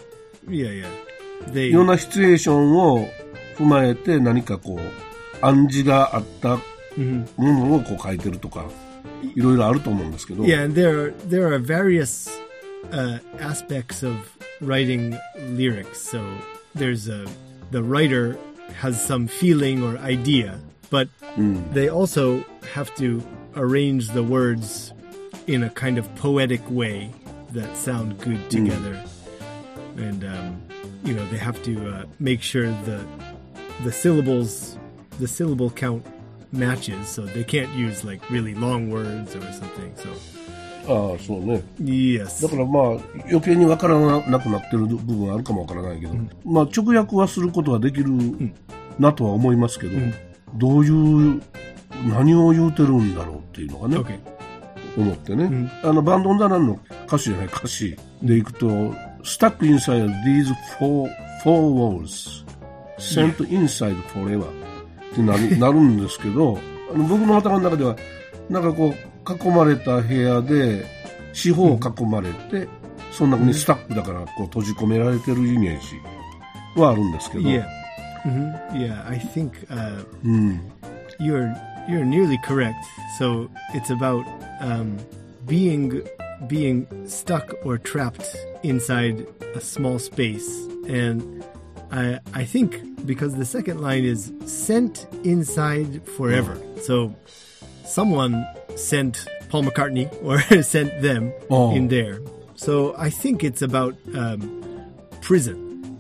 [0.48, 0.86] yeah, yeah.
[1.52, 3.08] They いろんなシチュエーションを
[3.58, 6.60] 踏まえて何かこう、暗示があったも
[7.38, 8.65] のをこう書いてるとか、
[9.36, 12.30] いろいろあると思うんですけど、Yeah, and there are, there are various
[12.92, 14.15] uh, aspects of
[14.62, 15.18] writing
[15.56, 16.02] lyrics.
[16.02, 16.22] So
[16.76, 17.26] there's a
[17.72, 18.38] the writer
[18.73, 21.10] has some feeling or idea, but
[21.71, 23.23] they also have to
[23.55, 24.93] arrange the words
[25.47, 27.12] in a kind of poetic way
[27.51, 29.03] that sound good together,
[29.97, 30.62] and um,
[31.03, 33.05] you know they have to uh, make sure the
[33.84, 34.77] the syllables,
[35.19, 36.05] the syllable count
[36.51, 39.93] matches, so they can't use like really long words or something.
[39.95, 40.13] So
[40.88, 41.62] ああ、そうね。
[41.82, 42.84] yes, だからまあ、
[43.26, 46.13] 余計にわからなくなってる部分はあるかもわからないけど、
[46.46, 48.10] まあ、直訳はすることはできる
[48.98, 49.94] なとは思いますけど、
[50.56, 51.42] どういう、
[52.08, 54.20] 何を言うてるんだろうっていうのがね、okay,
[54.98, 55.70] 思ってね。
[55.84, 58.68] あの、バンドンダナンの歌詞じゃない歌詞でいくと、
[59.24, 61.10] stuck inside these four,
[61.44, 62.46] four walls,
[62.98, 64.46] sent inside forever
[65.12, 66.58] ってなる なるんですけど、
[66.94, 67.96] あの僕の頭の中では、
[68.50, 70.85] なんかこう、囲まれた部屋で、
[71.33, 72.68] 四方囲まれて、
[73.11, 77.64] その中にスタックだからこう閉じ込められてるイメージはあるんですけど、 yeah,
[78.24, 79.09] hmm yeah.
[79.09, 80.72] I think uh, うん。
[81.20, 81.55] you're
[81.88, 82.85] you're nearly correct.
[83.18, 84.24] So it's about
[84.61, 84.98] um,
[85.46, 86.03] being
[86.48, 90.48] being stuck or trapped inside a small space,
[90.88, 91.44] and
[91.92, 96.59] I I think because the second line is sent inside forever.
[96.83, 97.14] So
[97.85, 98.44] someone
[98.79, 101.72] sent Paul McCartney or sent them Oh.
[101.74, 102.20] in there.
[102.57, 104.62] So I think it's about um,
[105.20, 105.57] prison,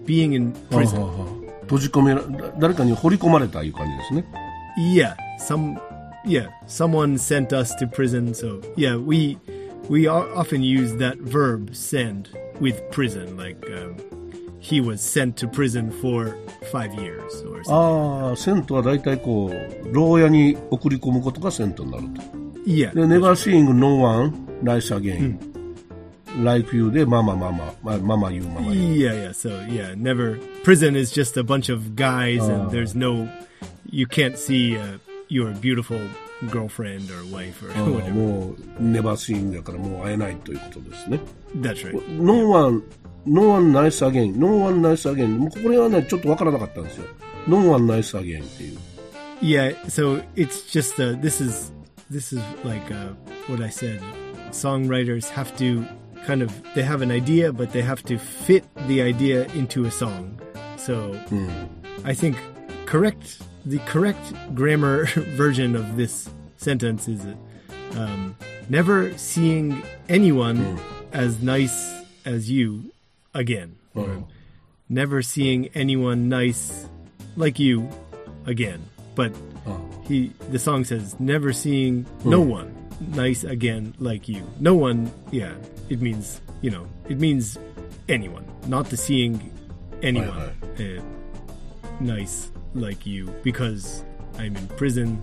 [0.06, 1.00] being in はあ prison.
[1.00, 4.24] はあはあ閉じ込めら、だ誰かに掘り込まれたいう感じですね。
[4.78, 5.78] Yeah, some
[6.26, 8.34] yeah, someone sent us to prison.
[8.34, 9.38] So yeah, we
[9.88, 12.28] we o- often use that verb send
[12.60, 13.36] with prison.
[13.38, 13.96] Like um,
[14.60, 16.36] he was sent to prison for
[16.70, 17.72] five years or something.
[17.72, 22.37] ああ、セントは大体こう、牢屋に送り込むことがセントになると。
[22.68, 28.96] yeah, で、never seeing no one nice again、like you で、ママママ、まママ言うママ言う。
[28.96, 29.32] yeah, yeah.
[29.32, 33.28] So yeah, never prison is just a bunch of guys, and there's no
[33.90, 34.98] you can't see uh,
[35.28, 35.98] your beautiful
[36.50, 38.10] girlfriend or wife or ああ whatever.
[38.12, 41.20] もう、never seeing だからもう会えないということですね。
[41.56, 42.20] That's right.
[42.20, 42.82] no one,
[43.26, 45.38] no one nice again, no one nice again。
[45.38, 47.04] もうこれはね、ちょっとわからなかったんですよ。
[47.46, 48.78] no one nice again っていう。
[49.40, 51.72] Yeah, so it's just uh, this is
[52.09, 53.09] this is like uh,
[53.47, 54.01] what I said.
[54.49, 55.85] Songwriters have to
[56.25, 59.91] kind of they have an idea, but they have to fit the idea into a
[59.91, 60.39] song.
[60.77, 61.19] So
[62.03, 62.37] I think
[62.85, 67.21] correct the correct grammar version of this sentence is
[67.95, 68.35] um,
[68.69, 70.79] never seeing anyone
[71.11, 71.93] as nice
[72.25, 72.91] as you
[73.33, 74.23] again, or
[74.87, 76.87] never seeing anyone nice
[77.35, 77.89] like you
[78.45, 78.81] again.
[79.15, 79.33] But
[80.07, 84.43] he the song says never seeing no one nice again like you.
[84.59, 85.53] No one, yeah,
[85.89, 87.57] it means you know it means
[88.07, 89.51] anyone, not the seeing
[90.01, 91.01] anyone uh,
[91.99, 94.03] nice like you because
[94.37, 95.21] I'm in prison.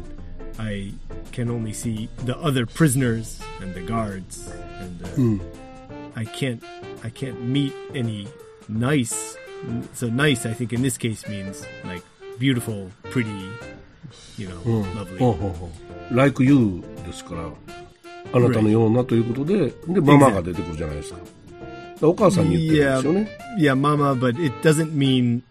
[0.59, 0.93] I
[1.33, 5.45] can only see the other prisoners and the guards, and uh,
[6.17, 6.63] I can't
[7.05, 8.29] I can't meet any
[8.69, 9.37] nice.
[9.95, 12.03] So nice, I think in this case means like
[12.39, 13.51] beautiful, pretty,
[14.39, 15.19] you know, lovely.
[15.19, 15.71] ほうほうほ
[16.13, 17.51] う like you ですから、
[18.33, 21.19] あなたのようなということで、で、ママが出てくるじゃないですか。
[22.03, 23.39] お母さんに言ってるんですよね。
[23.59, 25.43] Yeah, mama, but it doesn't mean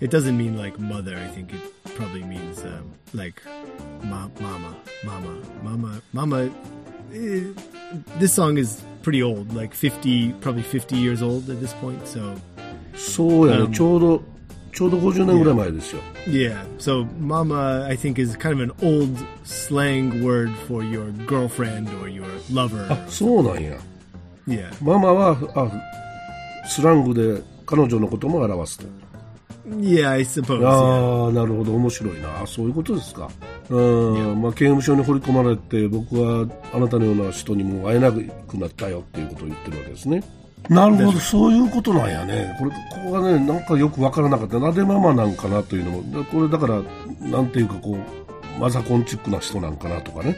[0.00, 1.16] it doesn't mean like mother.
[1.16, 1.60] I think it
[1.94, 3.40] probably means um, like
[4.02, 6.50] ma- mama, mama, mama, mama.
[7.14, 7.44] Eh,
[8.18, 12.04] this song is pretty old, like 50, probably 50 years old at this point.
[12.06, 12.36] So
[12.94, 14.22] そうやね、うんちょうど、
[14.72, 16.02] ちょうど50年ぐらい前ですよ。
[16.26, 22.08] yeah, so mama, I think is kind of an old slang word for your girlfriend or
[22.08, 22.90] your lover.
[22.90, 23.76] あ、そうなんや。
[24.48, 28.84] Yeah, ママは、あ、スラングで彼女のことも表すと。
[29.78, 30.66] yeah, I suppose.
[30.66, 32.42] ああ、なるほど、面白いな。
[32.42, 33.30] あそういうことですか。
[33.68, 38.22] うん、まあ、刑務所に掘り込まれて、僕はあなたのような人にも会えなく
[38.56, 40.22] なったよっていうことを言ってるわけですね。
[40.68, 42.56] なるほど、そういうことなんやね。
[42.58, 44.58] これ、ここがね、なんかよくわからなかった。
[44.58, 46.82] なでママなんかなというのも、だこれだから、
[47.28, 50.36] なんていうかこう、マザコンチックな人なんかなとかね。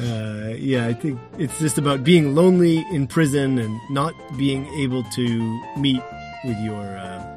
[0.00, 5.02] Uh, yeah, I think it's just about being lonely in prison and not being able
[5.10, 6.00] to meet
[6.44, 7.36] with your uh,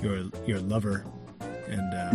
[0.00, 1.04] your your lover
[1.68, 2.12] and uh,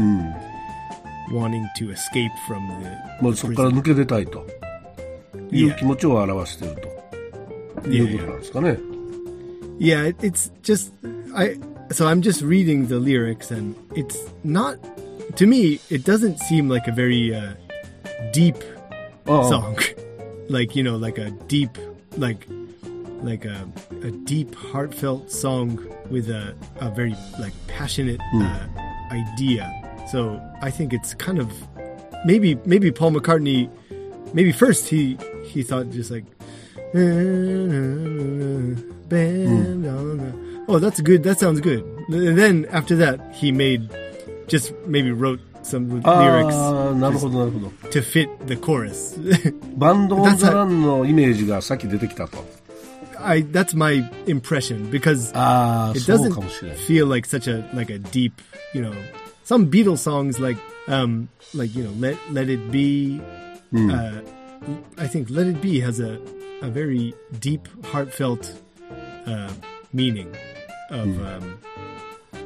[1.31, 2.89] wanting to escape from the,
[3.21, 4.47] まあ、そこから.抜け出たいと
[5.50, 5.76] いう Yeah.
[5.76, 6.76] 気持ちを表している
[7.82, 8.78] ということなんですかね。
[9.78, 10.92] Yeah, it, it's just
[11.34, 11.58] I.
[11.92, 14.78] So I'm just reading the lyrics, and it's not
[15.36, 15.78] to me.
[15.90, 17.54] It doesn't seem like a very uh,
[18.32, 18.56] deep
[19.26, 19.76] ああ song
[20.48, 21.70] like you know like a deep
[22.16, 22.46] like
[23.22, 23.66] like a,
[24.02, 25.78] a deep heartfelt song
[26.10, 28.66] with a, a very like passionate uh,
[29.10, 29.70] idea.
[30.10, 31.50] So I think it's kind of
[32.24, 33.68] maybe maybe Paul McCartney
[34.34, 36.24] maybe first he he thought just like
[39.08, 40.32] band on the
[40.68, 43.88] oh that's good that sounds good and then after that he made
[44.48, 47.66] just maybe wrote some lyrics ああ、なるほど、なるほど。
[47.90, 49.18] to fit the chorus
[49.76, 52.44] バンドオンザランのイメージがさっき出てきたと。
[53.18, 56.78] I that's my impression because ああ、 it そう doesn't かもしれない。
[56.78, 58.32] feel like such a like a deep
[58.74, 58.92] you know
[59.44, 63.20] some Beatles songs like um like you know let let it be
[63.73, 64.21] uh,
[64.97, 66.19] I think let it be has a
[66.61, 68.53] a very deep heartfelt
[69.25, 69.51] uh,
[69.93, 70.35] meaning
[70.89, 71.57] of um,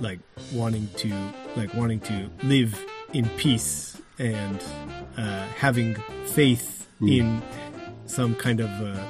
[0.02, 0.20] like
[0.54, 1.14] wanting to
[1.56, 2.80] like wanting to live
[3.14, 4.64] in peace and
[5.18, 5.96] uh, having
[6.28, 7.42] faith in
[8.06, 9.04] some kind of uh,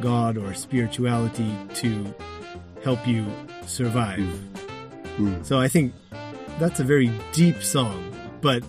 [0.00, 2.14] God or spirituality to
[2.84, 3.26] help you
[3.66, 4.28] survive.
[5.42, 5.94] So I think
[6.60, 8.62] that's a very deep song, but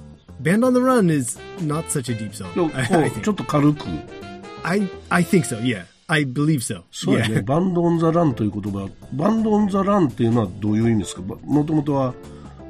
[0.45, 2.53] Band on the Run is not such a deep song.
[2.53, 3.85] ちょ.っと軽く。
[4.63, 5.59] I I think so.
[5.59, 6.83] Yeah, I believe so.
[6.91, 12.13] そうやね.バンドオンザランという言葉、バンドオンザランっていうのはどういう意味ですかもともとは、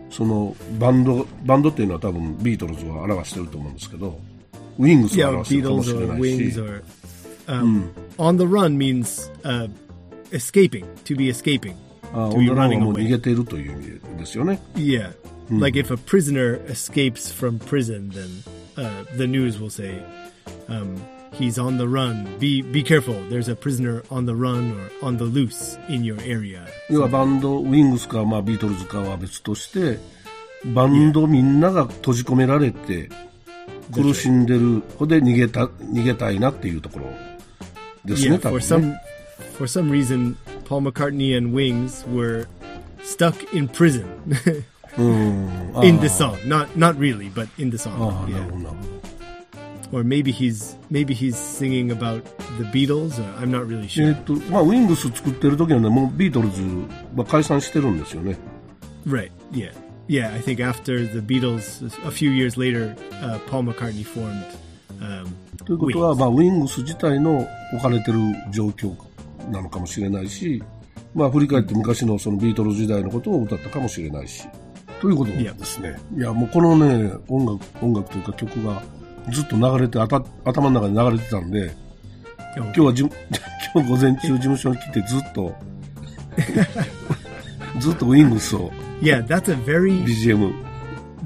[0.09, 4.17] その、バンド、バンドっていうのは多分ビートルズを表してると思うんですけど、
[4.79, 6.83] ウィングスを表してるかもしれないし、or
[7.47, 7.83] um,
[8.17, 9.69] on the run means uh,
[10.31, 11.75] escaping to be escaping
[12.13, 13.07] あ to オン be ザランは running もう逃 away.
[13.09, 14.61] げているという意味ですよね。
[14.75, 15.11] Yeah,
[15.50, 18.42] like if a prisoner escapes from prison, then
[18.76, 20.02] uh, the news will say
[20.68, 22.38] um, he's on the run.
[22.38, 23.14] Be be careful.
[23.28, 26.66] There's a prisoner on the run or on the loose in your area.
[26.88, 29.98] 要はバンド、ウィングスか、まあ、ビートルズかは別として、
[30.64, 33.08] バンドみんなが閉じ込められて、
[33.92, 37.06] 苦しんでる、ここで逃げた、逃げたいなっていうところ
[38.04, 39.00] ですね、 Yeah, 多 for 分ね。
[39.00, 39.10] some
[39.56, 42.46] for some reason, Paul McCartney and Wings were
[43.02, 44.64] stuck in prison うん。
[44.73, 46.37] あ in the song.
[46.45, 48.27] Not not really, but in the あ song.
[48.29, 48.95] Yeah.
[49.91, 52.23] Or maybe he's maybe he's singing about
[52.57, 53.19] the Beatles.
[53.39, 54.11] I'm not really え sure.
[54.11, 56.61] ーっと、まあ、ウィングス作ってる時はね、もうビートルズ
[57.15, 58.37] は解散してるんですよね。
[59.05, 59.31] Right.
[59.51, 59.71] Yeah.
[60.07, 60.33] Yeah.
[60.33, 64.43] I think after the Beatles, a few years later, uh, Paul McCartney formed.
[64.99, 65.27] Um,
[65.65, 66.19] ということは、Wings.
[66.19, 68.19] まあ、ウィングス自体の置かれてる
[68.51, 68.95] 状況
[69.51, 70.63] なのかもしれないし、
[71.13, 74.47] まあ、振り返って昔のそのビートルズ時代のことを歌ったかもしれないし。
[75.05, 75.31] ということ？
[75.31, 75.95] ですね。
[76.17, 78.81] いや、もうこのね、音楽、音楽というか曲が
[79.31, 81.73] ずっと流れて、あた頭の中に流れてたんで.
[82.57, 83.05] 今日はじゅ
[83.75, 85.53] 今日午前中事務所に来てずっと、
[87.79, 90.53] ずっとウィングスを Yeah, that's a very BGM。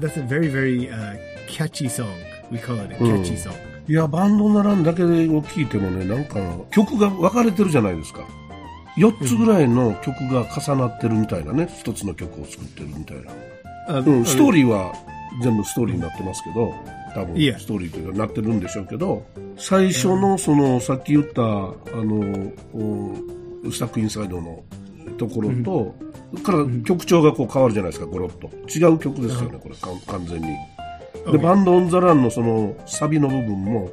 [0.00, 1.16] that's a very very uh,
[1.48, 2.06] catchy song.
[2.50, 3.52] We call it a catchy song.
[3.88, 6.38] いや、バンドならんだけを聴いてもね、なんか、
[6.70, 8.20] 曲が分かれてるじゃないですか。
[8.96, 13.30] 4つぐらいの曲が重なってるみたいなね、一つの曲を作ってるみたいな。
[13.90, 14.94] Uh, うん、ストーリーは
[15.42, 16.72] 全部ストーリーになってますけど、
[17.14, 19.26] 多分、ストーリーというかなってるんでしょうけど、
[19.56, 24.62] 最初のその、さっき言った、あの、おスタックインサイドの
[25.18, 25.94] ところと、
[26.42, 28.48] から曲調がこう変わるじゃないですか、ゴロッと。
[28.68, 29.74] 違う曲ですよね、これ、
[30.06, 30.46] 完全に。
[31.32, 33.90] で.バンドオンザランのそのサビの部分も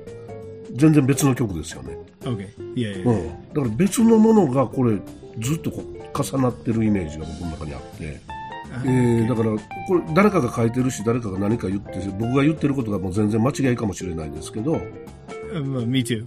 [0.75, 1.97] 全然別の曲ですよね。
[2.21, 2.47] Okay.
[2.75, 3.03] Yeah.
[3.03, 3.09] yeah.
[3.09, 3.27] うん。
[3.49, 4.97] だから別のものがこれ
[5.39, 8.36] ずっとこう重なってるイメージが僕の中にあって。
[8.85, 9.49] えーだから
[9.87, 14.79] これ誰かが書いてるし誰かが何か言って僕が言ってることがもう全然間違いかもしれないですけど、
[15.51, 16.25] Um, uh, me too.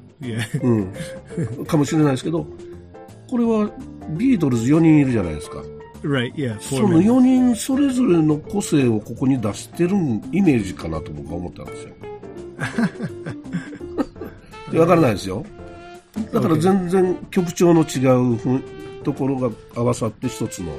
[0.62, 2.46] うん、かもしれないですけど
[3.28, 3.70] これは
[4.16, 5.62] ビートルズ4人いるじゃないですか
[6.02, 6.34] right.
[6.34, 6.58] Yeah.
[6.60, 7.04] その men.
[7.04, 9.90] 4人それぞれの個性をここに出してる
[10.32, 11.84] イメージかなと僕は思ったんです
[14.74, 15.44] よ わからないですよ
[16.32, 17.98] だから全然曲調の違
[18.36, 18.62] う
[19.04, 20.72] ところが合わさって一つの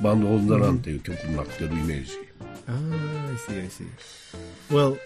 [0.00, 2.12] バンド・オン・ザ・ランっていう曲になってるイメージ、
[2.66, 2.72] Ah,
[3.32, 3.60] I see.
[3.64, 3.86] I see.
[4.70, 4.96] Well,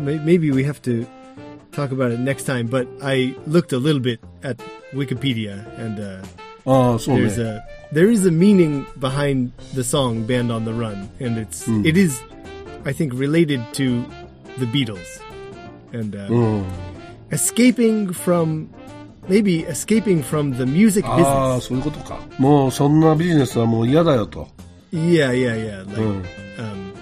[0.00, 1.06] may- maybe we have to
[1.72, 2.66] talk about it next time.
[2.68, 4.56] But I looked a little bit at
[4.94, 6.22] Wikipedia, and uh,
[6.64, 7.60] ああそうね there's a
[7.92, 12.20] there is a meaning behind the song "Band on the Run," and it's it is,
[12.84, 14.04] I think, related to
[14.58, 14.98] the Beatles,
[15.92, 16.64] and uh, うん
[17.30, 18.68] escaping from
[19.28, 21.60] maybe escaping from the music ああ business.
[21.68, 24.48] そういうことかもうそんなビジネスはもう嫌だよと
[24.92, 25.84] Yeah, yeah, yeah.
[25.86, 26.22] Like, Mm.
[26.58, 26.92] um,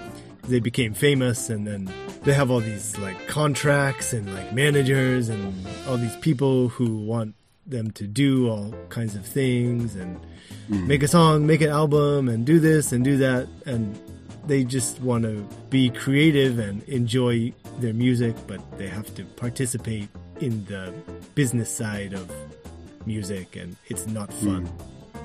[0.49, 1.89] they became famous, and then
[2.25, 5.53] they have all these like contracts and like managers and
[5.89, 7.33] all these people who want
[7.65, 10.17] them to do all kinds of things and
[10.87, 13.95] make a song, make an album, and do this and do that, and
[14.46, 20.08] they just want to be creative and enjoy their music, but they have to participate
[20.40, 20.92] in the
[21.34, 22.30] business side of
[23.06, 24.66] music, and it's not fun.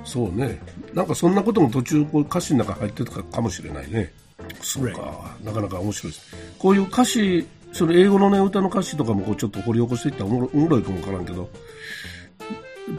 [0.04, 0.62] そうね。
[0.94, 4.14] なんかそんなことも途中こう歌詞の中入ってたかもしれないね。
[4.62, 6.36] そうか、なかなか面白いです。
[6.58, 11.50] こういう歌詞、その英語のね、歌の歌詞とかもこうちょっと掘り起こしていったらおもろおもろいかもわからんけど、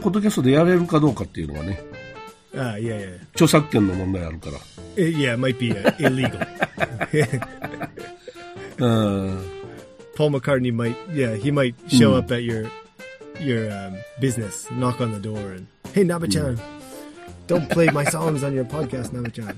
[0.01, 1.81] ポッドキャストでやれるかどうかっていうのはね、
[2.55, 3.17] Ah, yeah, yeah.
[3.35, 4.57] 著作権の問題あるから。
[4.95, 6.39] It, yeah, it might be uh, illegal.
[8.81, 9.35] Uh.
[10.19, 12.19] Paul McCartney might, yeah, he might show hmm.
[12.19, 12.69] up at your
[13.39, 17.31] your um, business, knock on the door, and hey, Navachan, hmm.
[17.47, 19.55] don't play my songs on your podcast, Navachan.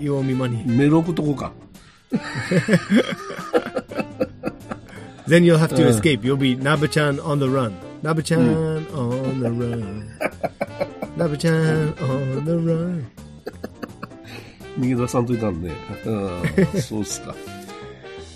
[0.00, 0.62] You owe me money.
[5.26, 5.88] then you'll have to uh.
[5.88, 6.24] escape.
[6.24, 7.76] You'll be Navachan on the run.
[8.04, 8.96] Navachan hmm.
[8.96, 10.08] on the run.
[11.26, 13.04] Nabachan on the run.
[14.78, 15.72] 逃げ出さんといかんね。
[16.04, 16.10] う
[16.76, 17.34] ん、そうですか。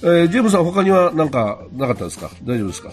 [0.03, 2.91] えージェームさん、他にはなんかなかったですか大丈夫ですか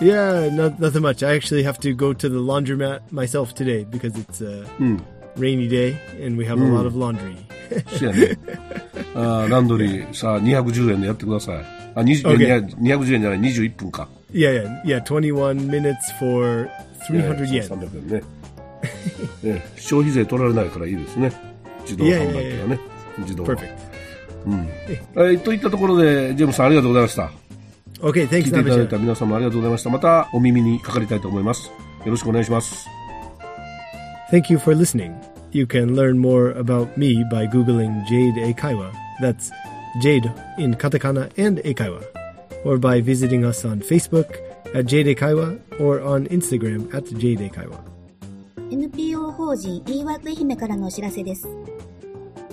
[0.00, 1.26] Yeah, no, nothing much.
[1.26, 4.66] I actually have to go to the laundromat myself today because it's a
[5.36, 7.36] rainy day and we have a lot of laundry.
[7.98, 8.38] そうやね。
[9.14, 11.64] あーランドリー、さあ、210円でやってください。
[11.94, 12.46] あ、20 Okay.
[12.46, 14.08] いや210円じゃない、21分か。
[14.32, 15.02] Yeah, yeah, yeah.
[15.04, 16.68] 21 minutes for
[17.08, 17.68] 300いや yen.
[17.68, 18.22] 300円ね。
[19.42, 21.32] ね消費税取られないからいいですね。
[21.82, 22.80] 自動販売機はね。
[23.18, 25.20] 自動販 Perfect.
[25.20, 27.30] はい、といったところで、ジェームさんありがとうございました。
[28.00, 29.90] 聞 thanks, いていただいた.皆さんもありがとうございました。
[29.90, 31.68] またお耳にかかりたいと思います。
[32.04, 32.86] よろしくお願いします。
[34.30, 35.14] Thank you for listening.
[35.52, 38.92] You can learn more about me by Googling Jade Eikaiwa.
[39.20, 39.50] That's
[40.02, 42.02] Jade in katakana and Eikaiwa.
[42.64, 44.36] Or by visiting us on Facebook
[44.74, 47.78] at Jade Eikaiwa or on Instagram at Jade Eikaiwa.
[48.68, 51.46] NPO 法人 eWork 愛媛からのお知らせです。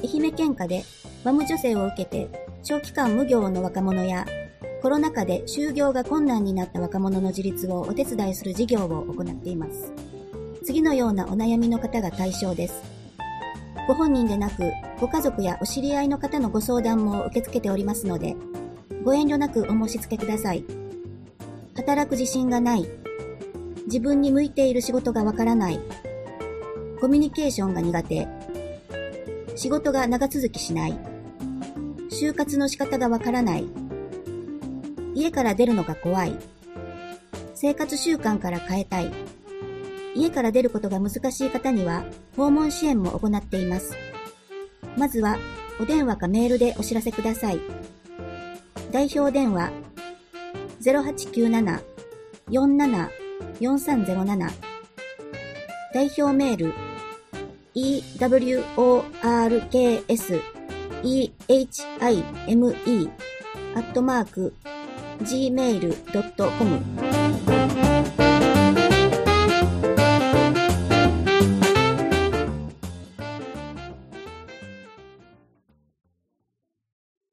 [0.03, 0.83] 愛媛県下で
[1.23, 2.29] ワム助成を受けて
[2.63, 4.25] 長期間無業の若者や
[4.83, 9.91] コロナ禍で就業が困難になった若者の自立をお手伝いする事業を行っています。
[10.63, 12.79] 次のようなお悩みの方が対象です。
[13.87, 18.35] ご本人でなく、ご家族やお知り合いの方のご相談も受け付けておりますので、
[19.03, 20.63] ご遠慮なくお申し付けください。
[21.75, 23.02] 働く自信がない。
[23.85, 25.79] 自分に向いている仕事がわからない。
[26.99, 28.27] コミュニケーションが苦手。
[29.55, 30.97] 仕事が長続きしない。
[32.09, 33.67] 就活の仕方がわからない。
[35.15, 36.37] 家から出るのが怖い。
[37.53, 39.11] 生活習慣から変えたい。
[40.15, 42.05] 家から出ることが難しい方には
[42.35, 43.93] 訪問支援も行っています。
[44.97, 45.37] まずは
[45.79, 47.59] お電話かメールでお知らせください。
[48.91, 49.71] 代表電話
[50.81, 53.22] 0897-47
[53.59, 54.49] 4307
[55.93, 56.73] 代表メール
[57.75, 60.39] eworks
[61.99, 63.09] ehime
[63.75, 64.53] アットマーク
[65.21, 67.22] gmail.com